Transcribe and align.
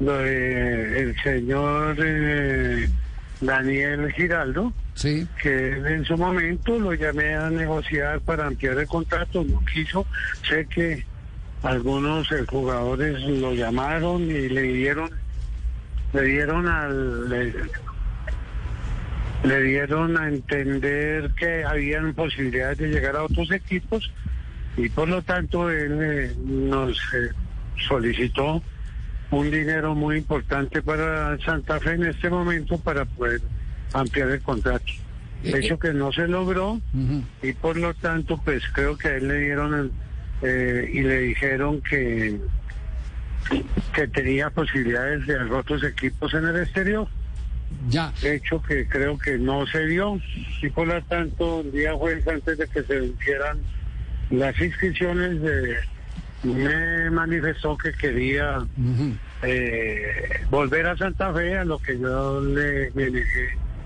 Lo 0.00 0.18
de 0.18 1.00
el 1.02 1.16
señor 1.22 1.96
eh, 1.98 2.88
Daniel 3.40 4.12
Giraldo, 4.12 4.72
Sí. 4.94 5.26
que 5.42 5.72
en 5.72 6.04
su 6.04 6.16
momento 6.16 6.78
lo 6.78 6.94
llamé 6.94 7.34
a 7.34 7.50
negociar 7.50 8.20
para 8.20 8.46
ampliar 8.46 8.78
el 8.78 8.86
contrato, 8.86 9.44
no 9.44 9.60
quiso, 9.64 10.06
sé 10.48 10.66
que 10.66 11.04
algunos 11.62 12.30
eh, 12.30 12.44
jugadores 12.48 13.20
lo 13.22 13.54
llamaron 13.54 14.22
y 14.22 14.48
le 14.48 14.62
dieron, 14.62 15.10
le 16.12 16.22
dieron 16.22 16.68
al, 16.68 17.28
le, 17.28 17.52
le 19.44 19.62
dieron 19.62 20.16
a 20.16 20.28
entender 20.28 21.30
que 21.38 21.64
habían 21.64 22.14
posibilidades 22.14 22.78
de 22.78 22.88
llegar 22.88 23.16
a 23.16 23.24
otros 23.24 23.50
equipos 23.50 24.10
y 24.76 24.88
por 24.88 25.08
lo 25.08 25.22
tanto 25.22 25.70
él 25.70 25.98
eh, 26.02 26.34
nos 26.44 26.96
eh, 27.14 27.30
solicitó 27.88 28.62
un 29.30 29.50
dinero 29.50 29.94
muy 29.94 30.18
importante 30.18 30.80
para 30.82 31.36
Santa 31.38 31.80
Fe 31.80 31.92
en 31.92 32.04
este 32.06 32.30
momento 32.30 32.78
para 32.78 33.04
poder 33.04 33.40
ampliar 33.92 34.30
el 34.30 34.40
contrato. 34.42 34.84
Eh, 35.42 35.52
Hecho 35.58 35.78
que 35.78 35.92
no 35.92 36.10
se 36.12 36.26
logró 36.28 36.80
y 37.42 37.52
por 37.52 37.76
lo 37.76 37.92
tanto 37.94 38.40
pues 38.42 38.62
creo 38.72 38.96
que 38.96 39.08
a 39.08 39.16
él 39.16 39.28
le 39.28 39.40
dieron 39.40 39.74
el, 39.74 39.90
eh, 40.42 40.90
y 40.92 41.00
le 41.02 41.18
dijeron 41.20 41.80
que 41.82 42.38
que 43.94 44.08
tenía 44.08 44.48
posibilidades 44.48 45.26
de 45.26 45.36
otros 45.36 45.84
equipos 45.84 46.32
en 46.32 46.46
el 46.46 46.56
exterior 46.62 47.06
Ya. 47.90 48.10
hecho 48.22 48.62
que 48.62 48.86
creo 48.88 49.18
que 49.18 49.36
no 49.36 49.66
se 49.66 49.84
dio 49.86 50.18
y 50.62 50.68
por 50.70 50.86
lo 50.86 51.02
tanto 51.04 51.60
el 51.60 51.72
día 51.72 51.92
jueves 51.92 52.26
antes 52.26 52.56
de 52.56 52.66
que 52.66 52.82
se 52.82 53.00
vencieran 53.00 53.58
las 54.30 54.58
inscripciones 54.58 55.42
de- 55.42 55.76
me 56.44 57.10
manifestó 57.10 57.76
que 57.76 57.92
quería 57.92 58.64
eh, 59.42 60.44
volver 60.50 60.86
a 60.86 60.96
Santa 60.96 61.32
Fe 61.32 61.58
a 61.58 61.64
lo 61.64 61.78
que 61.78 61.98
yo 61.98 62.40
le, 62.40 62.90
me 62.94 63.10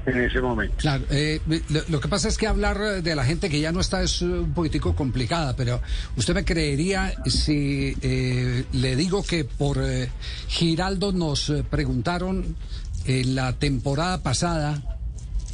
en 0.08 0.22
ese 0.22 0.40
momento. 0.40 0.74
Claro, 0.78 1.04
eh, 1.10 1.40
lo, 1.68 1.80
lo 1.88 2.00
que 2.00 2.08
pasa 2.08 2.28
es 2.28 2.38
que 2.38 2.46
hablar 2.46 3.02
de 3.02 3.14
la 3.14 3.24
gente 3.24 3.50
que 3.50 3.60
ya 3.60 3.72
no 3.72 3.80
está 3.80 4.02
es 4.02 4.22
eh, 4.22 4.26
un 4.26 4.52
poquitico 4.54 4.94
complicada, 4.94 5.54
pero 5.56 5.80
usted 6.16 6.34
me 6.34 6.44
creería 6.44 7.14
si 7.26 7.96
eh, 8.00 8.64
le 8.72 8.96
digo 8.96 9.22
que 9.22 9.44
por 9.44 9.78
eh, 9.82 10.10
Giraldo 10.48 11.12
nos 11.12 11.52
preguntaron 11.70 12.56
en 13.04 13.34
la 13.34 13.52
temporada 13.54 14.22
pasada, 14.22 14.82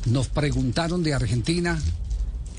nos 0.06 0.28
preguntaron 0.28 1.02
de 1.02 1.14
Argentina. 1.14 1.78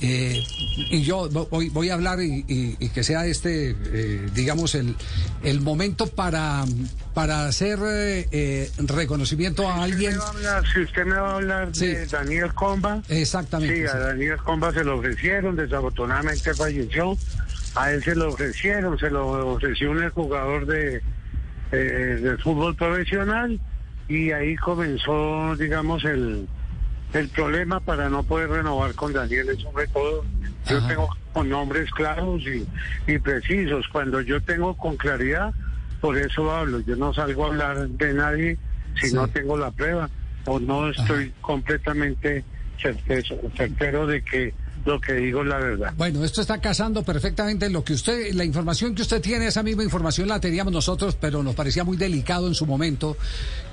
Eh, 0.02 0.44
y 0.90 1.02
yo 1.04 1.30
vo- 1.32 1.48
voy, 1.50 1.70
voy 1.70 1.90
a 1.90 1.94
hablar 1.94 2.20
y, 2.22 2.44
y- 2.48 2.76
y 2.80 2.90
que 2.90 3.04
sea 3.04 3.26
este, 3.26 3.72
eh, 3.72 4.30
digamos, 4.34 4.76
el, 4.76 4.96
el 5.44 5.62
momento 5.62 6.08
para, 6.08 6.66
para 7.14 7.46
hacer 7.48 7.80
eh, 7.86 8.28
eh, 8.32 8.72
reconocimiento 8.78 9.68
a 9.70 9.84
alguien. 9.84 10.14
Si 10.14 10.20
usted 10.20 10.26
me 10.26 10.26
va 10.26 10.26
a 10.28 10.30
hablar, 10.32 10.64
si 10.74 10.80
usted 10.82 11.06
me 11.06 11.16
va 11.16 11.32
a 11.32 11.36
hablar 11.36 11.70
Sí. 11.74 11.88
de 11.88 12.06
Daniel 12.08 12.54
Comba, 12.54 13.04
Exactamente. 13.08 13.76
sí, 13.76 13.86
a. 13.88 13.98
Daniel 14.00 14.38
Comba 14.38 14.74
se 14.74 14.84
lo 14.84 14.98
ofrecieron, 14.98 15.56
desafortunadamente 15.56 16.54
falleció. 16.56 17.18
A 17.76 17.92
él 17.92 18.04
se 18.04 18.16
lo 18.16 18.32
ofrecieron, 18.34 18.98
se 18.98 19.10
lo 19.10 19.54
ofreció 19.54 19.92
un 19.92 20.10
jugador 20.12 20.66
de, 20.66 21.02
eh, 21.72 21.76
de 21.78 22.38
fútbol 22.38 22.76
profesional 22.76 23.60
y 24.08 24.32
ahí 24.32 24.56
comenzó, 24.56 25.56
digamos, 25.58 26.06
el, 26.06 26.48
el 27.14 27.30
problema 27.30 27.80
para 27.80 28.10
no 28.10 28.24
poder 28.24 28.50
renovar 28.50 28.94
con 28.96 29.14
Daniel 29.14 29.50
es 29.50 29.60
sobre 29.62 29.88
todo. 29.88 30.24
Yo 30.68 30.86
tengo 30.88 31.10
con 31.32 31.50
nombres 31.50 31.92
claros 31.92 32.42
y, 32.44 32.66
y 33.12 33.20
precisos. 33.20 33.86
Cuando 33.92 34.20
yo 34.22 34.42
tengo 34.42 34.76
con 34.76 34.98
claridad, 34.98 35.54
por 36.02 36.18
eso 36.18 36.52
hablo. 36.52 36.80
Yo 36.82 36.96
no 36.96 37.14
salgo 37.14 37.46
a 37.46 37.48
hablar 37.48 37.88
de 37.88 38.14
nadie 38.14 38.58
si 39.00 39.10
Sí. 39.10 39.16
no 39.16 39.28
tengo 39.28 39.58
la 39.58 39.72
prueba 39.72 40.10
o 40.46 40.60
no 40.60 40.90
estoy 40.90 41.32
completamente 41.42 42.44
certero, 42.82 43.38
certero 43.56 44.08
de 44.08 44.22
que 44.24 44.54
lo 44.86 45.02
que 45.02 45.14
digo 45.14 45.42
es 45.42 45.48
la 45.48 45.58
verdad. 45.58 45.94
Bueno, 45.98 46.24
esto 46.24 46.42
está 46.42 46.62
casando 46.62 47.04
perfectamente 47.04 47.70
lo 47.70 47.84
que 47.84 47.94
usted, 47.94 48.34
la 48.34 48.46
información 48.46 48.94
que 48.94 49.02
usted 49.02 49.20
tiene, 49.22 49.48
esa 49.48 49.64
misma 49.64 49.84
información 49.84 50.28
la 50.28 50.40
teníamos 50.40 50.72
nosotros, 50.72 51.18
pero 51.20 51.42
nos 51.42 51.56
parecía 51.56 51.84
muy 51.84 51.98
delicado 51.98 52.48
en 52.48 52.54
su 52.54 52.66
momento, 52.68 53.18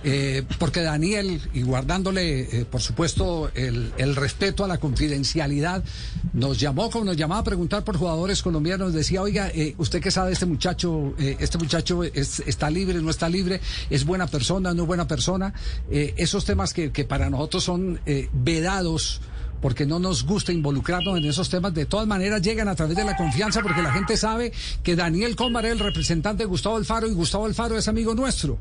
eh, 0.04 0.42
porque 0.58 0.80
Daniel, 0.80 1.40
y 1.52 1.62
guardándole, 1.62 2.60
eh, 2.60 2.64
por 2.64 2.80
supuesto, 2.80 3.50
el, 3.54 3.92
el 3.98 4.16
respeto 4.16 4.64
a 4.64 4.68
la 4.68 4.78
confidencialidad, 4.78 5.84
nos 6.32 6.58
llamó, 6.58 6.90
como 6.90 7.04
nos 7.04 7.16
llamaba 7.16 7.42
a 7.42 7.44
preguntar 7.44 7.84
por 7.84 7.96
jugadores 7.98 8.42
colombianos, 8.42 8.94
decía, 8.94 9.20
oiga, 9.22 9.50
eh, 9.54 9.74
¿usted 9.78 10.00
qué 10.00 10.10
sabe 10.10 10.28
de 10.28 10.32
este 10.34 10.46
muchacho? 10.46 11.14
Eh, 11.18 11.36
¿Este 11.40 11.58
muchacho 11.58 12.02
es- 12.04 12.40
está 12.46 12.70
libre, 12.70 13.00
no 13.02 13.10
está 13.10 13.28
libre? 13.28 13.60
¿Es 13.90 14.04
buena 14.06 14.26
persona, 14.26 14.72
no 14.72 14.82
es 14.82 14.86
buena 14.88 15.06
persona? 15.06 15.52
Eh, 15.90 16.14
esos 16.16 16.44
temas 16.46 16.72
que, 16.72 16.90
que 16.90 17.04
para 17.04 17.28
nosotros 17.28 17.64
son 17.64 18.00
vedados 18.32 19.20
porque 19.62 19.86
no 19.86 20.00
nos 20.00 20.26
gusta 20.26 20.52
involucrarnos 20.52 21.16
en 21.16 21.24
esos 21.24 21.48
temas. 21.48 21.72
De 21.72 21.86
todas 21.86 22.06
maneras, 22.06 22.42
llegan 22.42 22.68
a 22.68 22.74
través 22.74 22.96
de 22.96 23.04
la 23.04 23.16
confianza, 23.16 23.62
porque 23.62 23.80
la 23.80 23.92
gente 23.92 24.16
sabe 24.16 24.52
que 24.82 24.96
Daniel 24.96 25.36
Combar 25.36 25.64
es 25.64 25.72
el 25.72 25.78
representante 25.78 26.42
de 26.42 26.48
Gustavo 26.48 26.76
Alfaro 26.76 27.06
y 27.06 27.14
Gustavo 27.14 27.46
Alfaro 27.46 27.78
es 27.78 27.86
amigo 27.88 28.14
nuestro. 28.14 28.58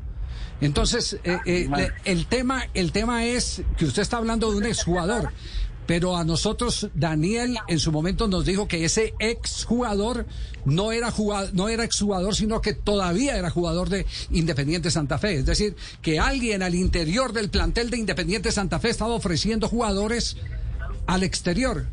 Entonces, 0.60 1.18
eh, 1.24 1.38
eh, 1.44 1.68
el, 2.04 2.26
tema, 2.26 2.62
el 2.72 2.92
tema 2.92 3.24
es 3.24 3.62
que 3.76 3.84
usted 3.84 4.00
está 4.00 4.18
hablando 4.18 4.50
de 4.52 4.58
un 4.58 4.64
exjugador. 4.64 5.32
Pero 5.86 6.16
a 6.16 6.22
nosotros, 6.22 6.88
Daniel 6.94 7.58
en 7.66 7.80
su 7.80 7.90
momento 7.90 8.28
nos 8.28 8.44
dijo 8.44 8.68
que 8.68 8.84
ese 8.84 9.14
exjugador 9.18 10.26
no 10.64 10.92
era 10.92 11.10
jugador, 11.10 11.52
no 11.54 11.68
era 11.68 11.82
exjugador, 11.82 12.36
sino 12.36 12.60
que 12.60 12.74
todavía 12.74 13.36
era 13.36 13.50
jugador 13.50 13.88
de 13.88 14.06
Independiente 14.30 14.92
Santa 14.92 15.18
Fe. 15.18 15.38
Es 15.38 15.46
decir, 15.46 15.74
que 16.00 16.20
alguien 16.20 16.62
al 16.62 16.76
interior 16.76 17.32
del 17.32 17.50
plantel 17.50 17.90
de 17.90 17.98
Independiente 17.98 18.52
Santa 18.52 18.78
Fe 18.78 18.90
estaba 18.90 19.14
ofreciendo 19.14 19.68
jugadores 19.68 20.36
al 21.06 21.22
exterior. 21.22 21.86